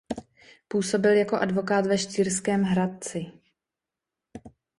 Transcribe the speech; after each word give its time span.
Působil 0.67 1.11
jako 1.13 1.35
advokát 1.37 1.85
ve 1.85 1.97
Štýrském 1.97 2.63
Hradci. 2.63 3.25